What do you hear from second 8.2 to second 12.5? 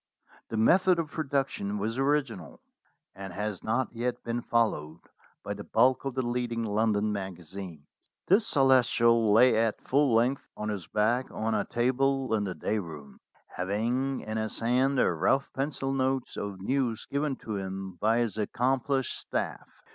The Celestial lay at full length on his back on a table in